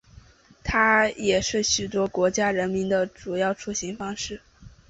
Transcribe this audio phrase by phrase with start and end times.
[0.63, 4.41] 它也是许多国家的人们的主要出行方式。